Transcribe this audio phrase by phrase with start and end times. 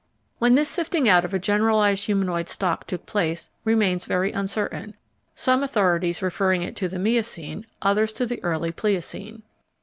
[0.39, 4.95] When this sifting out of a generalised humanoid stock took place remains very uncertain,
[5.35, 9.43] some authorities referring it to the Miocene, others to the early Pliocene.